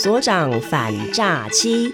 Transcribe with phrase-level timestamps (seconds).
[0.00, 1.92] 所长反诈欺，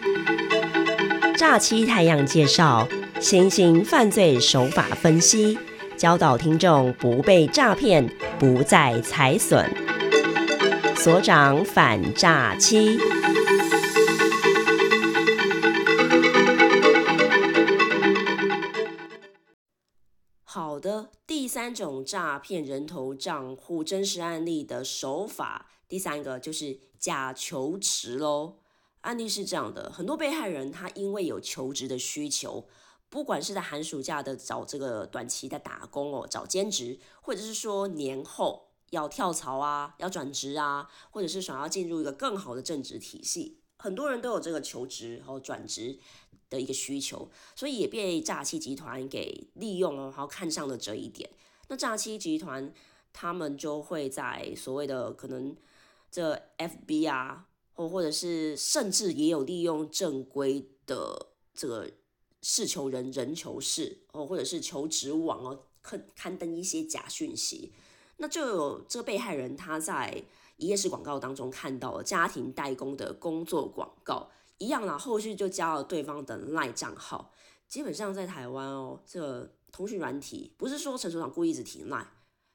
[1.38, 2.86] 诈欺太阳介绍
[3.18, 5.58] 新型犯罪手法分析，
[5.96, 8.06] 教导听众不被诈骗，
[8.38, 9.66] 不再财损。
[10.94, 12.98] 所长反诈欺。
[20.44, 28.58] 好的，第三种诈骗人头账户真实案例的手法，第三个就是假求职喽。
[29.00, 32.66] 案例是这样的，很多被害人他因为有求职的需求，
[33.08, 46.00] 不管是在寒暑假的找这个短期的打工哦，找兼职，或者是说年后要跳槽啊，要转职啊，或者是想要进入一个更好的正职体系，很多人都有这个求职和转职。
[46.50, 51.28] 的一个需求，所以也被诈欺集团给利用哦，然后看上了这一点。
[51.66, 52.72] 那诈欺集团
[53.12, 55.56] 他们就会在所谓的可能
[56.14, 61.90] 这 FB 啊，或或者是甚至也有利用正规的这个
[62.40, 67.72] 事求人人求事哦，或者是求职网哦，刊刊登一些假讯息。
[68.18, 70.22] 那就有这个被害人他在
[70.56, 74.30] 一页式广告当中看到了家庭代工的工作广告。
[74.58, 77.32] 一样啦，后续就加了对方的赖账号。
[77.66, 82.06] 基本上在台湾哦，这通讯软体不是说陈所长故意一直提赖，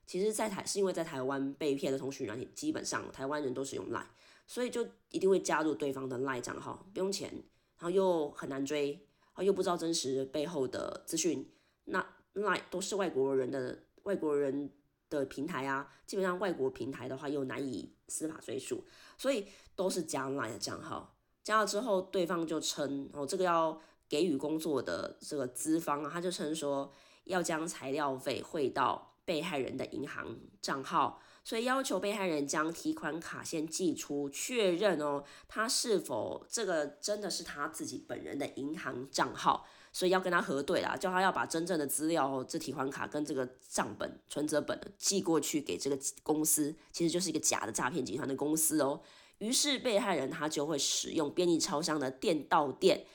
[0.09, 4.03] 其实，在台是因为在台湾被骗的通讯软体，基本上台湾人都是用赖，
[4.47, 7.29] 所以就一定会加入对方的赖账号，不用钱，
[7.77, 11.47] 然后又很难追，然后又不知道真实背后的资讯。
[11.83, 14.71] 那赖都是外国人的外国人
[15.11, 18.83] 的平台啊，基本上外国平台的话又难以司法追诉，
[19.15, 21.15] 所以都是加赖的账号。
[21.43, 26.91] 加了之后，对方就称哦，这个要给予工作的这个资方啊，他就称说
[27.25, 48.99] 要将材料费汇到被害人的银行账号，所以要求被害人将提款卡先寄出，确认哦，他是否这个真的是他自己本人的银行账号，所以要跟他核对啦，叫他要把真正的资料哦，这提款卡跟这个账本、存折本寄过去给这个公司，其实就是一个假的诈骗集团的公司哦。
[49.37, 53.05] 于是被害人他就会使用便利超商的店到店，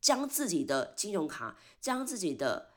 [0.00, 2.70] 将自己的金融卡、将自己的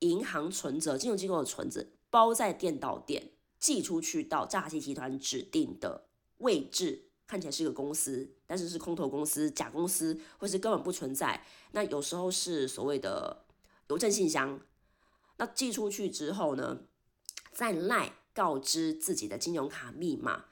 [0.00, 6.06] 银行存折、金融机构的存折包在店到店，寄出去到诈欺集团指定的
[6.38, 11.44] 位置，看起来是个公司，但是是空头公司、假公司，或是根本不存在。
[11.72, 13.44] 那有时候是所谓的
[13.88, 14.60] 邮政信箱。
[15.38, 16.82] 那寄出去之后呢，
[17.50, 20.44] 再赖告知自己的金融卡密码。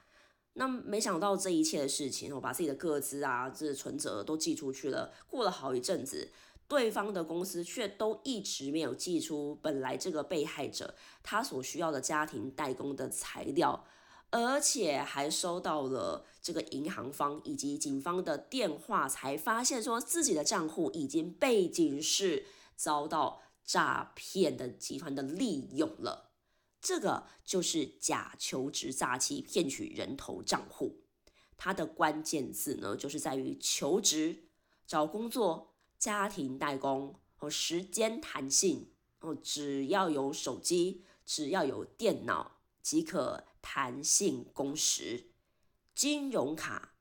[0.54, 5.14] 那没想到这一切的事情，我把自己的个资啊，这存折都寄出去了。
[5.28, 6.32] 过了好一阵子，
[6.72, 13.84] 对方的公司却都一直没有寄出本来这个被害者他所需要的家庭代工的材料，
[14.30, 26.30] 而且还收到了这个银行方以及警方的电话，才发现说自己的账户已经被警示遭到诈骗的集团的利用了。
[26.80, 31.02] 这个就是假求职诈欺骗取人头账户，
[31.58, 34.44] 它的关键字呢，就是在于求职、
[34.86, 35.71] 找工作、
[36.02, 38.88] 家庭代工和时间弹性
[39.20, 45.26] 哦，只要有手机，只要有电脑即可弹性工时，
[45.94, 46.94] 金融卡、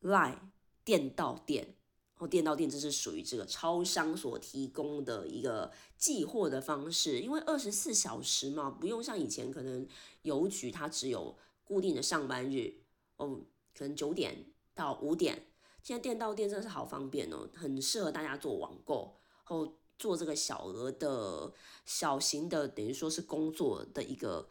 [0.00, 0.38] Line、
[0.84, 1.74] 电到店。
[2.18, 9.84] 哦电到店，这是属于这个超商所提供的一个寄货的方式，因为二十四小时嘛，不用像以前可能
[10.22, 12.72] 邮局它只有固定的上班日
[13.16, 13.40] 哦，
[13.76, 15.48] 可能九点到五点。
[15.84, 19.14] 现在电到店真的是好方便哦，很适合大家做网购，
[19.44, 21.52] 后做这个小额的
[21.86, 24.48] 小型的，等于说是工作的一个。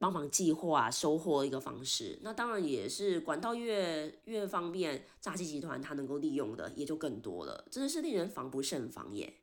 [0.00, 9.40] 帮忙计划，收货一个方式，那当然也是管道越越方便，诈欺集团它能够利用的也就更多了，真的是令人防不胜防耶。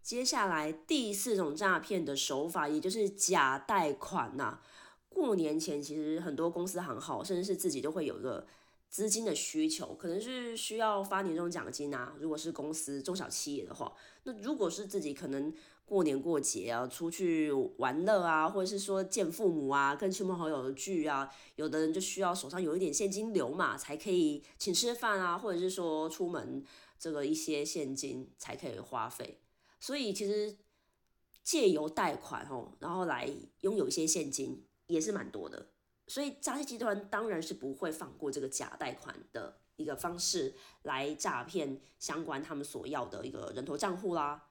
[0.00, 4.60] 接下来第四种诈骗的手法，也就是假贷款呐。
[5.08, 8.46] 过年前其实很多公司行号，甚至是自己都会有一个
[8.94, 12.14] 资金的需求，可能是需要发年终奖金啊。
[12.20, 13.92] 如果是公司中小企业的话，
[14.22, 15.52] 那如果是自己可能。
[15.86, 26.64] 过年过节啊，出去玩乐啊，或者是说见父母啊，跟亲朋好友的聚啊，有的人就需要手上有一点现金流嘛，才可以请吃饭啊，或者是说出门
[26.98, 29.42] 这个一些现金才可以花费。
[29.78, 30.56] 所以其实
[31.42, 33.28] 借由贷款哦，然后来
[33.60, 35.66] 拥有一些现金也是蛮多的。
[36.06, 44.48] 所以诈骗集团当然是不会放过这个假贷款的一个方式来诈骗相关他们所要的一个人头账户啦。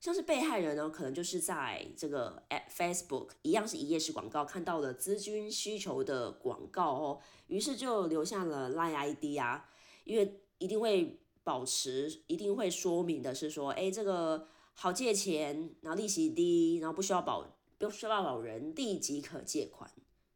[0.00, 9.70] 像是被害人呢，可能就是在这个 at Facebook 一样是一页式广告，看到了资金需求的广告哦，于是就留下了 Line ID 啊，
[10.04, 19.90] 因为一定会保持，一定会说明的是说，哎，这个好借钱，然后利息低，然后不需要保，不需要保人，立即可借款。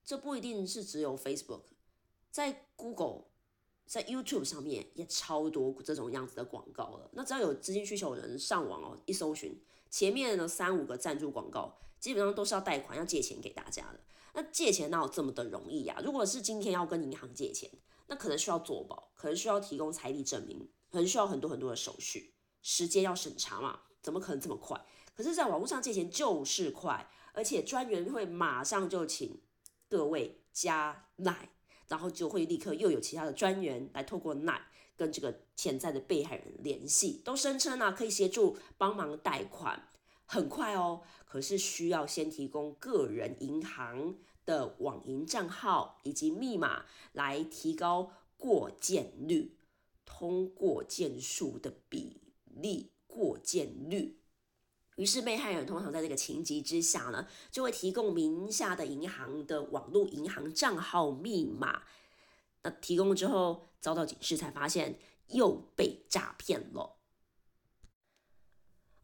[0.08, 1.64] 这不一定是只有 Facebook，
[2.30, 3.24] 在 Google。
[3.84, 7.10] 在 YouTube 上面也超多这种样子的广告了。
[7.12, 9.58] 那只要有资金需求的人上网哦，一搜寻
[9.90, 14.00] 前面的三五个赞助广告，基本上都是要贷款、要借钱给大家的。
[14.34, 16.00] 那借钱哪有这么的容易呀？
[16.04, 17.70] 如果是今天要跟银行借钱，
[18.06, 24.82] 那可能需要做保，可能需要提供财力证明，可能需要很多很多的手续，时间要审查嘛，怎么可能这么快？
[25.14, 29.40] 可是，在网络上借钱就是快，而且专员会马上就请
[29.88, 31.50] 各位加赖。
[31.88, 34.60] 然后就会立刻又有其他的专员来透过 Line
[34.94, 39.88] 跟这个潜在的被害人联系，都声称呢可以协助帮忙贷款，
[40.26, 41.00] 很快哦。
[41.24, 49.56] 可是需要先提供个人银行的网银账号以及密码来提高过件率，
[50.04, 54.20] 通过件数的比例过件率。
[54.98, 61.84] 于是被害人通常在这个情急之下呢，就会提供名下的银行的网络银行账号密码。
[62.64, 64.98] 那提供之后遭到警示，才发现
[65.28, 66.96] 又被诈骗了。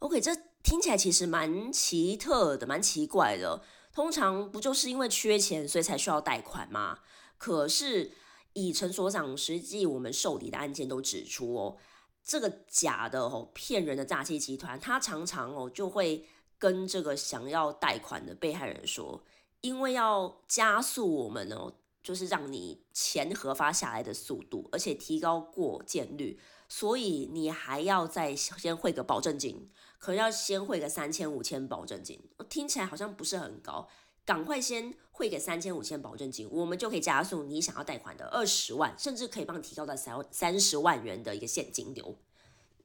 [0.00, 3.62] OK，这听起来其实蛮奇特的，蛮奇怪的。
[3.92, 6.98] 通常不就是因为缺钱，所以才需要贷款吗？
[7.38, 8.10] 可是
[8.54, 11.76] 以陈所长实际我们受理的案件都指出哦。
[12.24, 16.26] 这个假的哦，骗人的诈欺集团，他常常哦就会
[16.58, 19.22] 跟这个想要贷款的被害人说，
[19.60, 32.18] 因为要加速我们哦，就是让你钱核发下来的速度，而且提高过件率，所以你还要再先汇个保证金，可能要先汇个三千五千保证金，
[32.48, 33.86] 听起来好像不是很高。
[34.24, 42.16] 赶快先汇给三千五千保证金，我们就可以加速你想要贷款的二十万，甚至可以帮你提高到三三十万元的一个现金流。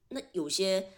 [0.09, 0.89] 那有些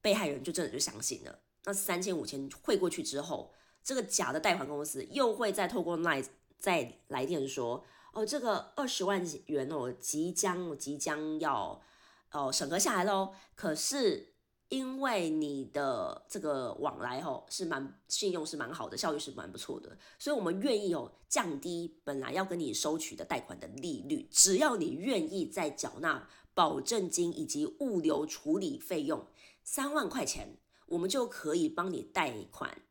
[0.00, 1.38] 被害人就真的就相信了。
[1.64, 3.52] 那三千五千汇过去之后，
[3.82, 6.26] 这个假的贷款公司又会再透过 Line
[6.58, 11.82] 再来电说：“哦，这个二十万元哦，即将即将要
[12.32, 14.33] 哦审核下来喽。”可是。
[14.70, 29.26] 因为你的这个往来吼是蛮信用是蛮好的，效率是蛮不错的，所以我们愿意哦降低本来要跟你收取的贷款的利率，只要你愿意再缴纳保证金以及物流处理费用
[29.62, 30.56] 三万块钱，
[30.86, 32.82] 我们就可以帮你贷款，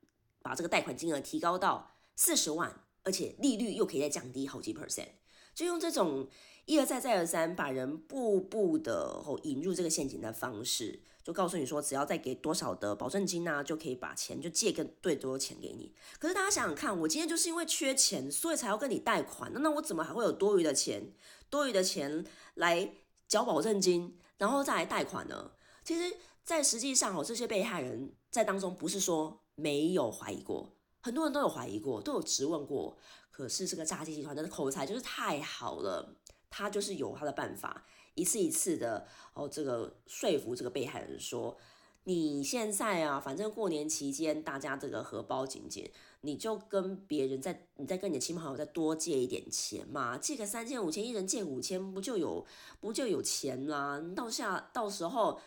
[0.41, 5.09] 把这个贷款金额提高到四十万，而且利率又可以再降低好几 percent，
[5.55, 6.29] 就用这种
[6.65, 11.01] 一而再再而三把人步步的吼引入这个陷阱的方式。
[11.23, 15.95] 就告诉你说，只要再给多少的保证金啊，就可以把钱就借更最多钱给你。
[16.19, 19.51] 可是大家想想看，我今天就是因为缺钱，所以才要跟你贷款。
[19.53, 21.13] 那那我怎么还会有多余的钱，
[21.49, 22.25] 多余的钱
[22.55, 22.93] 来
[23.27, 25.51] 缴保证金，然后再来贷款呢？
[25.85, 32.97] 其实，在实际上哦，这些被害人在当中不是说没有怀疑过，很多人都有怀疑过，都有质问过。
[33.31, 36.17] 可是这个诈欺集团的口才就是太好了，
[36.49, 37.85] 他就是有他的办法。
[38.15, 41.57] 一次一次的哦，这个说服这个被害人说，
[42.03, 45.89] 你现在啊，反正过年期间大家这个荷包紧紧，
[46.21, 52.45] 你就跟别人再，你再跟你的亲朋好友再多借一点钱嘛，借个三千五千，一人借五千，不就有
[52.79, 54.03] 不就有钱啦？
[54.15, 55.39] 到下到时候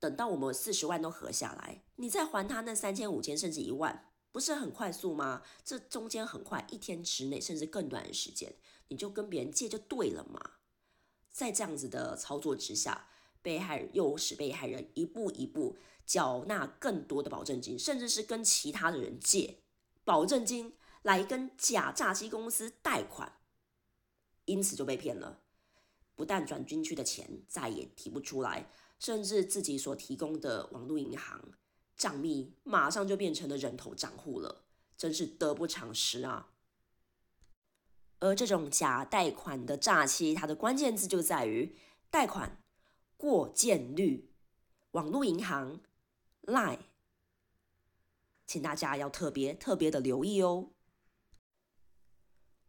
[0.00, 5.42] 等到我们四十万都合下来，你再还他那三千五千甚至一万，不是很快速吗？
[5.64, 8.52] 这中间很快，一天之内甚至更短的时间，
[8.88, 10.40] 你就跟别人借就对了嘛。
[11.34, 13.08] 在这样子的操作之下，
[13.42, 15.76] 被害人又使被害人一步一步
[16.06, 19.58] 缴纳更多的保证金，甚至是跟其他的人借
[20.04, 23.32] 保证金来跟假诈欺公司贷款，
[24.44, 25.40] 因此就被骗了。
[26.14, 31.50] 不但转进去的钱再也提不出来，甚至自己所提供的网络银行
[31.96, 34.62] 账密马上就变成了人头账户了，
[34.96, 36.53] 真是得不偿失啊！
[38.24, 41.76] 而这种假贷款的诈欺，它的关键字就在于
[42.10, 42.58] 贷款
[43.18, 44.30] 过件率、
[44.92, 45.78] 网络银行、
[46.46, 46.78] lie
[48.46, 50.70] 请大家要特别特别的留意哦。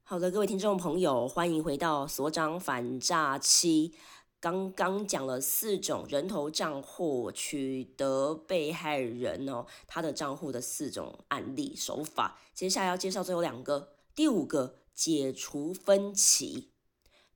[0.03, 3.95] 好的，各位听众朋友，欢迎回到所长反诈欺。
[4.41, 14.81] 刚刚讲了四种人头账户取得被害人哦他的账户的四种案例手法，接下来要介绍最后两个，第五个。
[14.95, 16.71] 解除分歧，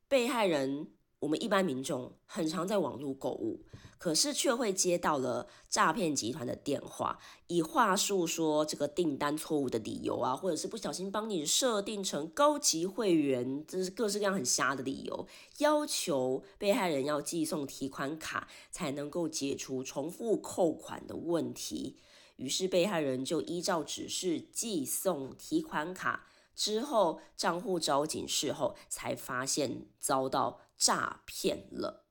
[0.08, 0.88] 被害人
[1.20, 3.66] 我们一般民众很常在网络购物，
[3.98, 21.98] 可是却会接到了诈骗集团的电话，以话术说这个订单错误的理由啊，或者是不小心帮你设定成高级会员，这是各式各样很瞎的理由，要求被害人要寄送提款卡才能够解除重复扣款的问题。
[22.38, 30.60] 于是被害人就依照指示寄送提款卡，之后账户找警示后，才发现遭到。
[30.80, 32.06] 诈骗了，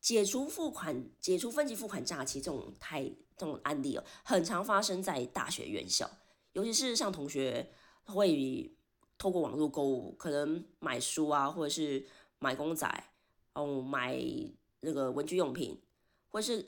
[0.00, 3.04] 解除付款、解除分期付款诈欺这种太
[3.36, 6.10] 这种案例哦，很常发生在大学院校，
[6.50, 7.70] 尤其是像同学
[8.02, 8.76] 会
[9.16, 12.04] 透过网络购物，可能买书啊，或者是
[12.40, 12.88] 买公仔，
[13.52, 14.20] 哦，买
[14.80, 15.80] 那个文具用品，
[16.26, 16.66] 或是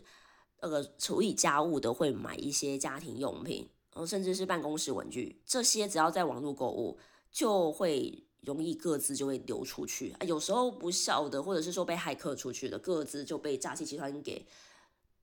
[0.61, 6.97] 那个处理家务的会买一些家庭用品，然后甚至是办公室文具，这些只要在网络购物
[7.33, 8.25] 就会。
[8.43, 14.47] 容易各自就会流出去啊，有时候不笑的，或者是说被骇客出去的，各自就被诈欺集团给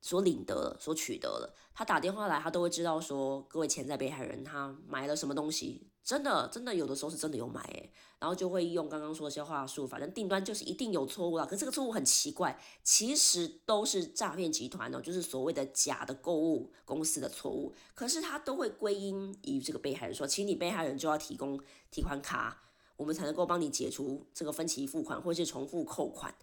[0.06, 1.52] 所领得，所取得了。
[1.74, 11.48] 他打电话来，他都会知道说各位潜在被害人他买了什么东西，真的真的有的时候是真的有买诶，然后就会用刚刚说的些话术，反正订单就是一定有错误了。
[11.48, 21.60] 可这个错误很奇怪，其实都是诈骗集团哦，就是所谓的假的购物公司的错误，可是他都会归因于这个被害人说，请你被害人就要提供
[21.90, 22.62] 提款卡。
[22.98, 26.34] 我们才能够帮你解除这个分期付款或者是重复扣款。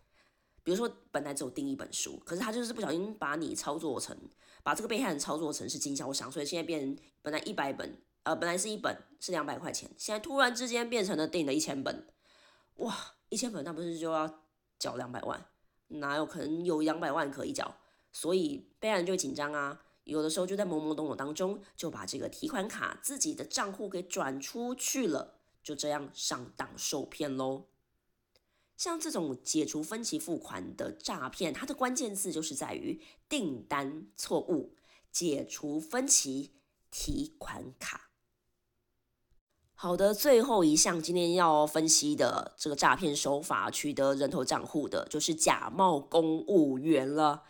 [0.62, 4.16] 比如说，本来只有订一本书，可是他就是不小心把你操作成，
[4.62, 12.06] 把这个被害人操作成是经销商，所以现在变本来一百本，呃，本来是一本是两百块钱，现在突然之间变成了订了一千本，
[12.76, 12.96] 哇，
[13.28, 14.42] 一千本那不是就要
[14.78, 15.46] 缴两百万？
[15.88, 17.76] 哪有可能有两百万可以缴？
[18.12, 25.38] 所以被害人就紧张啊，有的时候就在懵懵懂懂当中就把这个提款卡自己的账户给转出去了。
[25.62, 27.68] 就这样上当受骗喽。
[28.82, 34.74] 像这种解除分期付款的诈骗，它的关键字就是在于订单错误、
[35.12, 36.54] 解除分期
[36.90, 38.10] 提款卡。
[39.72, 47.44] 好的，最后一项今天要分析的这个诈骗手法，取得人头账户的，就是假冒公务员了。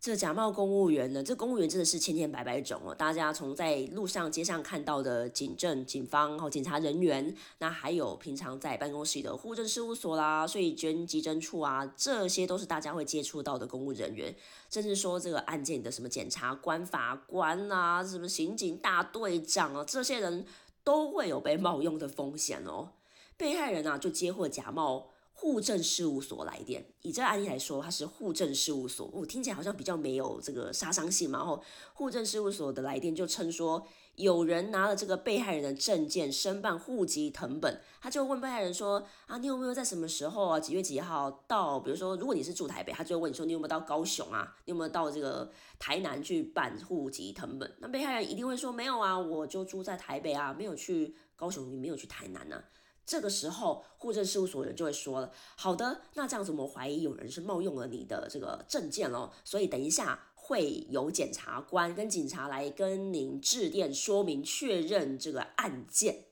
[0.00, 1.20] 这假冒公务员呢？
[1.24, 2.94] 这公务员真的是千千百百种哦。
[2.94, 14.32] 大家从在路上、街上看到的警政、警方、和警察人员，那还有平常在办公室的户政事务所啦、税捐稽征处啊，这些都是大家会接触到的公务人员。
[14.70, 20.46] 甚至说这个案件的什么检察官、法官啊，什么刑警大队长啊，这些人
[20.84, 22.90] 都会有被冒用的风险哦。
[23.36, 25.08] 被害人啊，就接获假冒。
[25.40, 31.38] 户政事务所来电，以这个案例来说，它是户政事务所，我听起来好像比较没有这个杀伤性嘛。
[31.38, 31.62] 然后
[31.94, 41.78] 户政事务所的来电就称说，有人拿了这个被害人的证件申办户籍誊本，他就问被害人说啊，你有没有在什么时候啊，几月几号到？
[41.78, 44.56] 比如说，如果你是住台北，他就会问你说，你有没有到高雄啊？
[44.64, 47.72] 你有没有到这个台南去办户籍誊本？
[47.78, 52.60] 那被害人一定会说没有啊，我就住在台北啊，没有去高雄，你没有去台南呢。
[53.08, 66.26] 这个时候，户政事务所人就会说了：“好的，那这样子，我们怀疑有人是冒用了你的这个证件哦，所以等一下会有检察官跟警察来跟您致电说明确认这个案件。”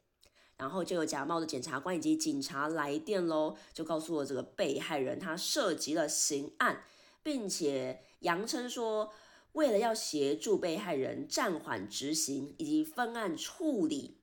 [0.59, 6.85] 然后就有假冒的检察官以及警察来电喽，就告诉了这个被害人他涉及了刑案，
[7.23, 9.11] 并且扬称说，
[9.53, 14.19] 为了要协助被害人暂缓执行以及分案处理。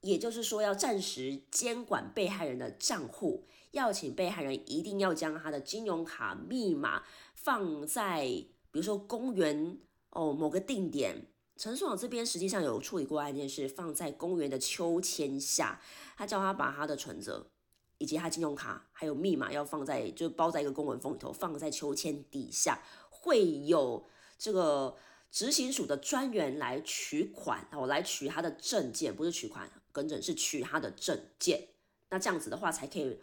[0.00, 7.02] 也就是说，要暂时监管被害人的账户，要请被害人一定要将他的金融卡密码
[7.34, 8.24] 放在，
[8.70, 9.78] 比如说公园
[10.10, 11.26] 哦某个定点。
[11.56, 15.80] 陈爽这边实际上有处理过案件，是放在公园的秋千下，
[16.16, 17.50] 他叫他把他的存折
[17.98, 24.06] 以及他金融卡还有密码要放在，就包在一个公文封里头，放在秋千底下，会有
[24.38, 24.96] 这个
[25.32, 29.68] 执行署的专员来取款，哦，来取他的证件，不是取款。
[29.98, 31.66] 跟诊是取他的证件，
[32.10, 33.18] 那这样子的话才可以，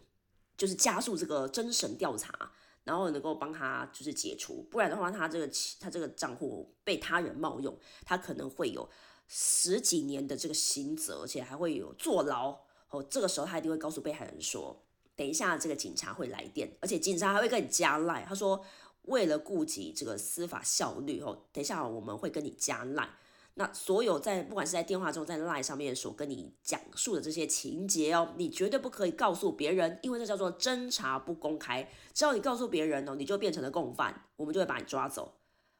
[0.58, 2.52] 就是加速这个侦审调查，
[2.84, 8.86] 然后能够帮他就是解除，不然的话，他这个他这个账户被他人冒用，他可能会有
[9.26, 12.60] 十几年的这个刑责，而且还会有坐牢。
[12.90, 14.84] 哦，这个时候他一定会告诉被害人说，
[15.16, 18.62] 等一下这个警察会来电，而且警察还会跟你加赖，他说
[19.02, 23.08] 为了顾及这个司法效率，哦，等一下我们会跟你加赖。
[23.58, 31.88] 那所有在不管是在电话中，在 Line 上面所跟你讲述的这些情节哦，你绝对不可以告诉别人，因为这叫做侦查不公开。
[32.12, 35.38] 只要你告诉别人哦，你就变成了共犯，我们就会把你抓走。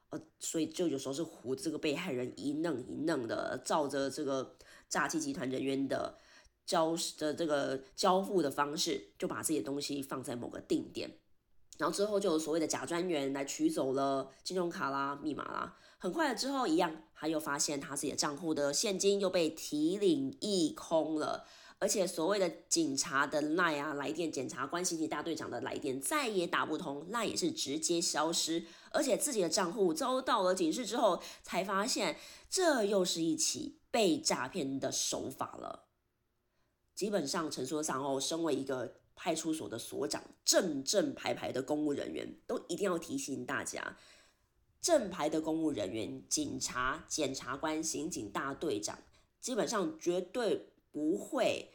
[0.08, 4.56] 呃，所以就有时候是唬这个被害人一愣一愣的，照着这个
[4.88, 6.16] 诈欺集团人员的
[6.64, 11.18] 交的这个交付的方式，就把这些东西放在某个定点。
[11.76, 15.76] 然后之后就有所谓的假专员来取走了金融卡啦、密码啦。
[15.98, 21.46] 很快了之后，一样他又发现他自己的账户的现金又被提领一空了，
[21.78, 32.18] 而且所谓的警察的赖啊来电，检察官刑警大队长的来电再也打不通，赖也是直接消失，而且自己的账户遭到了警示之后，才发现
[32.50, 35.86] 这又是一起被诈骗的手法了。
[36.94, 43.96] 基本上，陈所长哦，身为一个派出所的所长，正正牌牌的公务人员，都一定要提醒大家，
[44.86, 48.96] 正牌的公务人员，警察、检察官、刑警大队长，
[49.40, 51.72] 基本上绝对不会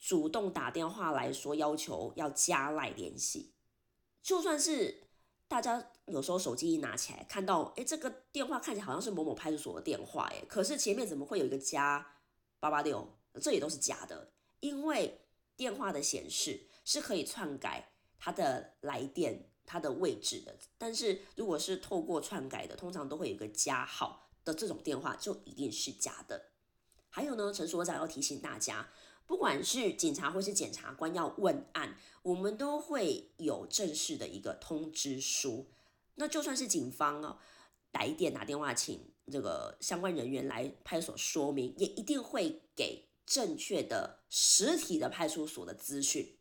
[0.00, 3.52] 主动打电话来说要求要加赖联系。
[4.20, 5.04] 就算是
[5.46, 12.04] 大家有时候手机一拿起来，看到哎，这个电话看起来好像是某某派出所的电话，哎，可是前面怎么会有一个加
[12.58, 13.08] 八八六？
[13.40, 15.20] 这也都是假的，因为
[15.56, 16.64] 电话的显示。
[16.84, 26.46] 是可以篡改他的来电、它的位置的，但是如果是透过篡改的，通常都会有一个加号的这种电话，就一定是假的。
[27.10, 28.88] 还有呢，陈所长要提醒大家，
[29.26, 35.66] 不管是警察或是检察官要问案，我们都会有正式的一个通知书。
[36.14, 37.38] 那就算是警方哦
[37.92, 46.37] 来电打电话请这个相关人员来派出所说明，也一定会给正确的实体的派出所的资讯。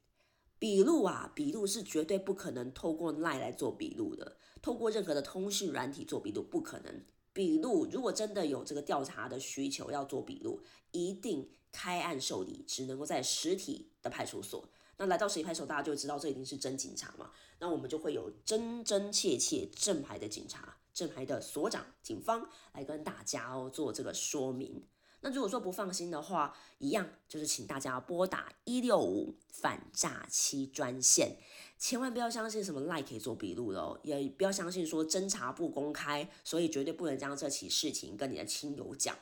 [0.60, 7.04] 笔录啊，笔录是绝对不可能透过 LINE 来做笔录的，透过任何的通讯软体做笔录不可能。
[7.32, 10.62] 笔录如果真的有这个调查的需求要做笔录，
[10.92, 14.68] 一定开案受理，只能够在实体的派出所。
[14.98, 17.30] 那来到实体派出所，大家就知道这一定是真警察嘛。
[17.60, 24.84] 那我们就会有真真切切正牌的警察、正牌的所长、警方来跟大家哦做这个说明。
[25.22, 31.38] 那如果说不放心的话，一样就是请大家拨打一六五反诈欺专线，
[31.80, 39.18] 千万不要相信什么赖可以做笔录的哦，也不要相信说侦查不公开，所以绝对不能将这起事情跟你的亲友讲。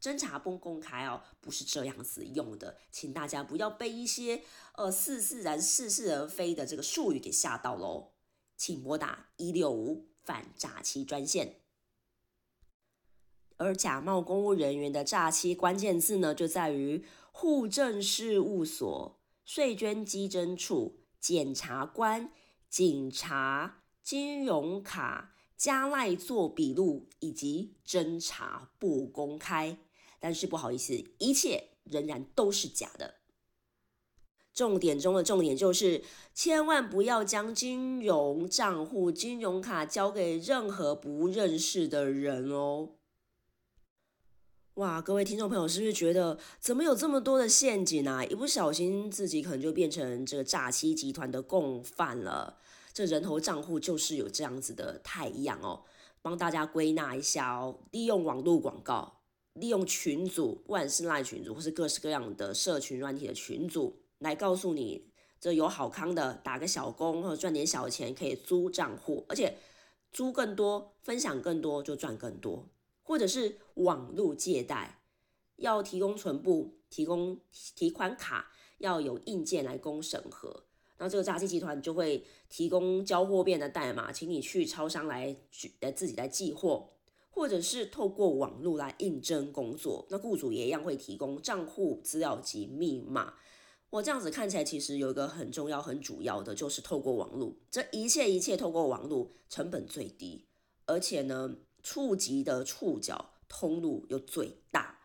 [0.00, 4.42] 侦查不公开哦，不是这样子用的，请大家不要被一些
[4.74, 8.12] 呃似是然似是而非的这个术语给吓到喽，
[8.56, 11.57] 请拨打一六五反诈欺专线。
[13.58, 22.32] 而假冒公务人员的诈欺关键字呢，就在于户政事务所、税捐稽征处、检察官、
[22.68, 29.78] 警察、金融卡、加赖做笔录以及侦查不公开。
[30.20, 33.14] 但是不好意思，一切仍然都是假的。
[34.52, 36.02] 重点中的重点就是，
[36.34, 42.97] 千万不要将金融账户、金融卡交给任何不认识的人哦。
[44.78, 48.24] 哇，各位听众朋友，是不是觉得怎么有这么多的陷阱啊？
[48.24, 52.58] 一不小心自己可能就变成这个诈欺集团的共犯了。
[52.92, 55.82] 这人头账户就是有这样子的太阳哦。
[56.22, 59.20] 帮大家归纳一下哦，利用网络广告，
[59.54, 65.10] 利用群组，不管是赖群组或是各式各样的社群软体的群组，来告诉你
[65.40, 69.56] 这有好康的，打个小工或者赚点小钱可以租账户，而且
[70.12, 72.68] 租更多，分享更多就赚更多。
[73.08, 75.00] 或者是网络借贷，
[75.56, 77.40] 要提供存部、提供
[77.74, 80.64] 提款卡，要有硬件来供审核。
[80.98, 85.34] 那这个诈欺集团就会提供交货变的代码，请你去超商来
[85.80, 86.90] 来自己来寄货，
[87.30, 90.06] 或者是透过网络来应征工作。
[90.10, 93.32] 那雇主也一样会提供账户资料及密码。
[93.88, 100.44] 我这样子看起来，其实有一个很重要、很主要的，就是透过网络，这一切一切透过网络，成本最低，
[100.84, 101.56] 而且呢。
[101.90, 104.98] 触及的触角通路又最大，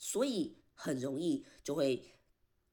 [0.00, 2.02] 所以很容易就会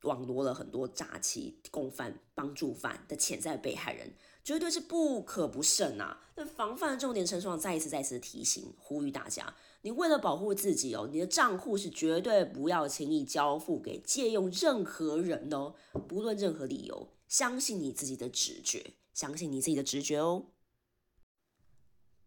[0.01, 6.19] 网罗了很多诈欺共犯、帮助犯的潜在被害人，绝对是不可不慎啊！
[6.35, 15.75] 那防范重点，陈爽再一次、再次提醒、呼吁大家：你为了保护自己哦，你的账户是绝对不要轻易交付给借用任何人哦，
[16.07, 20.47] 不论任何理由，相信你自己的直觉，相信你自己的直觉哦。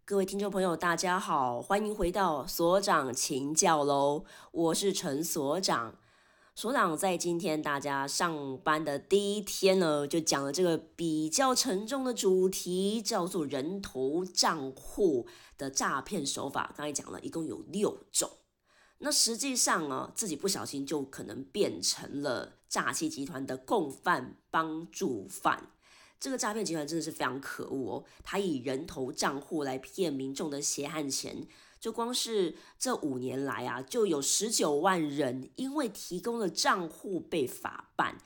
[0.08, 5.96] 各位听众朋友，大家好，欢迎回到所长请教喽，我是陈所长。
[6.54, 15.26] 所长在今天大家上班的第一天呢，就讲了这个比较沉重的主题，叫做人头账户
[15.58, 16.72] 的诈骗手法。
[16.74, 18.30] 刚才讲了一共有六种，
[19.00, 25.68] 那实际上呢，自己不小心就可能变成了诈欺集团的共犯、帮助犯。
[26.20, 28.04] 这个诈骗集团真的是非常可恶哦！
[28.22, 31.46] 他以人头账户来骗民众的血汗钱，
[31.78, 38.18] 就光是这五年来啊，就有十九万人因为提供了账户被法办。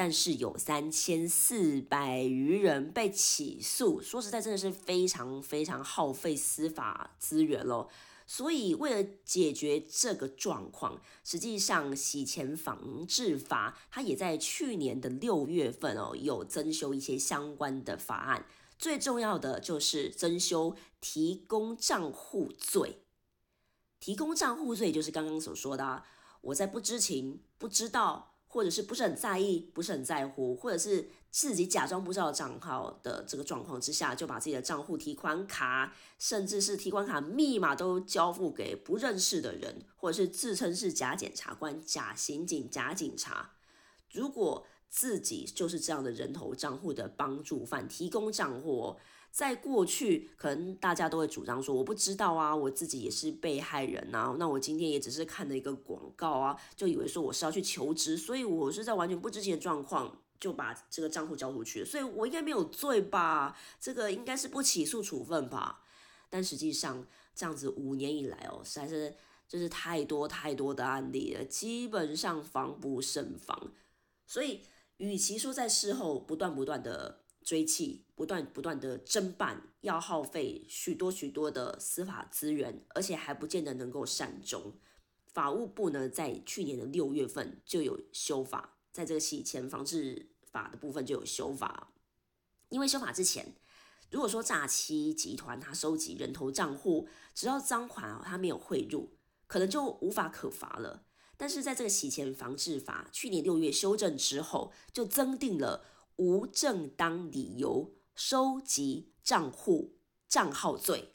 [0.00, 4.00] 但是有三千四百余人被起诉。
[4.00, 7.88] 说实在，真的是非常非常耗费司法资源喽。
[8.30, 18.46] 所以，为了解决这个状况，实际上洗钱防治法它也在去年的六月份哦，有增修一些相关的法案。
[18.78, 22.98] 最重要的就是增修提供账户罪。
[23.98, 26.04] 提供账户罪就是刚刚所说的啊，
[26.42, 28.34] 我在不知情、不知道。
[28.50, 43.52] 或者是不是很在意，不是很在乎，或者是自己假装不知道账号的这个状况之下，就把自己的账户提款卡，甚至是提款卡密码都交付给不认识的人，或者是自称是假检察官、假刑警、假警察。
[44.10, 48.96] 如果自己就是这样的人头账户的帮助犯，提供账户。
[49.30, 54.34] 在过去，可能大家都会主张说，我不知道啊，我自己也是被害人呐。
[54.38, 63.56] 那我今天也只是看了一个广告啊，就以为说我是要去求职，所以我是在完全不知情的状况就把这个账户交出去，所以我应该没有罪吧？
[63.80, 65.82] 这个应该是不起诉处分吧？
[66.30, 69.14] 但实际上，这样子五年以来哦，实在是
[69.48, 73.72] 就是太多太多的案例了，基本上防不胜防。
[74.26, 74.62] 所以，
[74.98, 77.20] 与其说在事后不断不断的。
[77.44, 84.74] 追气，不断不断的侦办，要耗费许多许多的司法资源，而且还不见得能够善终。
[85.24, 91.92] 法务部呢，在去年的六月份就有修法，在这个洗钱防治法的部分就有修法。
[92.68, 93.54] 因为修法之前，
[94.10, 101.04] 如果说诈欺集团他收集人头账户，只要赃款啊他没有汇入，可能就无法可罚了。
[101.36, 105.84] 但是在这个洗钱防治法去年六月修正之后，就增定了。
[106.16, 111.14] 无正当理由收集账户账号罪，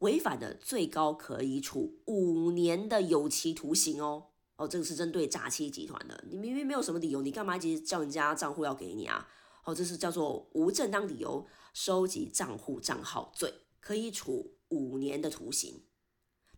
[0.00, 4.32] 违反的最高可以处五年的有期徒刑哦。
[4.56, 6.24] 哦，这个是针对诈欺集团的。
[6.30, 9.28] 你明明没有什么理由，你干嘛一直叫人家账户要给你啊？
[9.64, 15.82] 哦，这是叫做无正当理由收集账户账号罪，可以处五年的徒刑。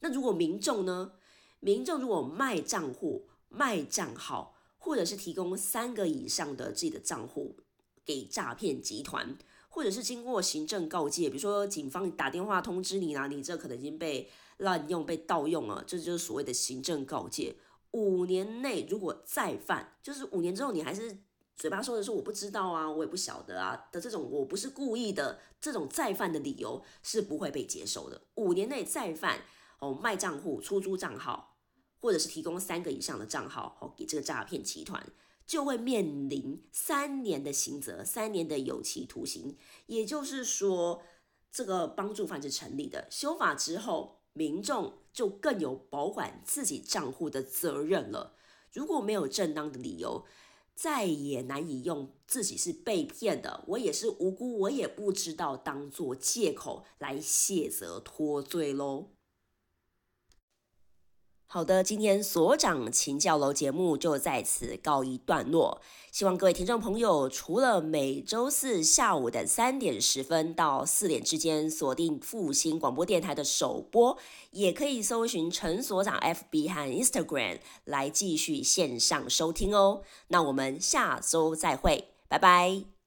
[0.00, 1.12] 那如果民众呢？
[1.60, 7.56] 民众如果卖账户、卖账号，或者是提供三个以上的自己的账户。
[8.04, 9.36] 给诈骗集团，
[9.68, 17.56] 或者是经过行政告诫，比如说警方打电话通知你啦，你这可能已经被滥用、被盗用了，这就是所谓的行政告诫。
[17.92, 21.18] 五年内如果再犯，就是五年之后你还是
[21.56, 28.20] 嘴巴说的是我不知道啊，我也不晓得啊的这种，我不是故意的这种再犯的理由是不会被接受的。
[28.34, 29.40] 五年内再犯
[29.80, 31.56] 哦，卖账户、出租账号，
[32.00, 35.04] 或者是提供三个以上的账号哦给这个诈骗集团。
[35.46, 39.56] 就会面临三年的刑责，三年的有期徒刑。
[39.86, 41.02] 也就是说，
[41.50, 43.08] 这个帮助犯是成立的。
[43.10, 48.36] 修法之后，民众就更有保管自己账户的责任了。
[48.72, 50.24] 如果没有正当的理由，
[50.76, 59.08] 再也难以用自己是被骗的，我也是无辜，我也不知道，当做借口来卸责脱罪喽。
[61.50, 65.80] 好的，今天所长请教楼节目就在此告一段落。
[66.12, 74.18] 希望各位听众朋友，除了每周四下午的三点十分到四点之间锁定复兴广播电台的首播，
[74.50, 80.02] 也可以搜寻陈所长 FB 和 Instagram 来继续线上收听哦。
[80.26, 82.97] 那我们下周再会，拜拜。